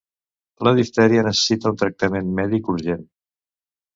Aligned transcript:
La 0.67 0.71
diftèria 0.77 1.25
necessita 1.27 1.69
un 1.73 1.77
tractament 1.83 2.33
mèdic 2.39 2.71
urgent. 2.77 3.07